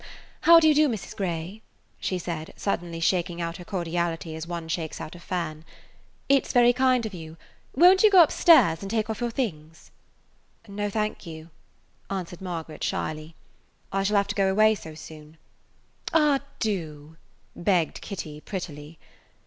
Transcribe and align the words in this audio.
"How 0.41 0.59
do 0.59 0.67
you 0.67 0.73
do, 0.73 0.89
Mrs. 0.89 1.15
Grey?" 1.15 1.61
she 1.99 2.17
said, 2.17 2.55
suddenly 2.55 2.99
shaking 2.99 3.39
out 3.39 3.57
her 3.57 3.63
cordiality 3.63 4.35
as 4.35 4.47
one 4.47 4.67
shakes 4.67 4.99
out 4.99 5.13
a 5.13 5.19
fan. 5.19 5.63
"It 6.27 6.47
's 6.47 6.53
very 6.53 6.73
kind 6.73 7.05
of 7.05 7.13
you. 7.13 7.37
Won't 7.75 8.01
you 8.01 8.09
go 8.09 8.23
up 8.23 8.31
stairs 8.31 8.81
and 8.81 8.89
take 8.89 9.11
off 9.11 9.21
your 9.21 9.29
things?" 9.29 9.91
"No, 10.67 10.89
thank 10.89 11.27
you," 11.27 11.51
answered 12.09 12.41
Margaret, 12.41 12.83
shyly, 12.83 13.35
"I 13.91 14.01
shall 14.01 14.17
have 14.17 14.27
to 14.29 14.33
go 14.33 14.49
away 14.49 14.73
so 14.73 14.95
soon." 14.95 15.37
"Ah, 16.11 16.39
do!" 16.59 17.15
begged 17.55 18.01
Kitty, 18.01 18.41
prettily. 18.41 18.97